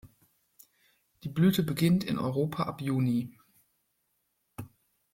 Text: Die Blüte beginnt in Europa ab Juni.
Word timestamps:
Die 1.23 1.29
Blüte 1.29 1.61
beginnt 1.61 2.03
in 2.03 2.17
Europa 2.17 2.63
ab 2.63 2.81
Juni. 2.81 3.37